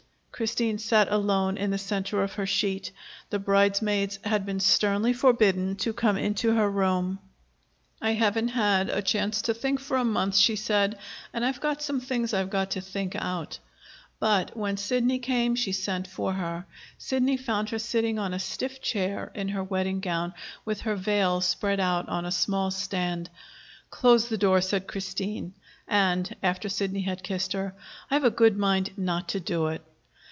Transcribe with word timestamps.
Christine 0.33 0.79
sat 0.79 1.07
alone 1.11 1.55
in 1.55 1.69
the 1.69 1.77
center 1.77 2.23
of 2.23 2.33
her 2.33 2.47
sheet. 2.47 2.89
The 3.29 3.37
bridesmaids 3.37 4.17
had 4.23 4.43
been 4.43 4.59
sternly 4.59 5.13
forbidden 5.13 5.75
to 5.75 5.93
come 5.93 6.17
into 6.17 6.53
her 6.55 6.67
room. 6.67 7.19
"I 8.01 8.13
haven't 8.13 8.47
had 8.47 8.89
a 8.89 9.03
chance 9.03 9.43
to 9.43 9.53
think 9.53 9.79
for 9.79 9.97
a 9.97 10.03
month," 10.03 10.35
she 10.35 10.55
said. 10.55 10.97
"And 11.31 11.45
I've 11.45 11.59
got 11.59 11.83
some 11.83 11.99
things 11.99 12.33
I've 12.33 12.49
got 12.49 12.71
to 12.71 12.81
think 12.81 13.15
out." 13.15 13.59
But, 14.19 14.57
when 14.57 14.77
Sidney 14.77 15.19
came, 15.19 15.53
she 15.53 15.71
sent 15.73 16.07
for 16.07 16.33
her. 16.33 16.65
Sidney 16.97 17.37
found 17.37 17.69
her 17.69 17.77
sitting 17.77 18.17
on 18.17 18.33
a 18.33 18.39
stiff 18.39 18.81
chair, 18.81 19.31
in 19.35 19.49
her 19.49 19.63
wedding 19.63 19.99
gown, 19.99 20.33
with 20.65 20.81
her 20.81 20.95
veil 20.95 21.39
spread 21.41 21.79
out 21.79 22.09
on 22.09 22.25
a 22.25 22.31
small 22.31 22.71
stand. 22.71 23.29
"Close 23.91 24.27
the 24.27 24.39
door," 24.39 24.59
said 24.61 24.87
Christine. 24.87 25.53
And, 25.87 26.35
after 26.41 26.67
Sidney 26.67 27.01
had 27.01 27.21
kissed 27.21 27.53
her: 27.53 27.75
"I've 28.09 28.23
a 28.23 28.31
good 28.31 28.57
mind 28.57 28.97
not 28.97 29.29
to 29.29 29.39
do 29.39 29.67
it." 29.67 29.83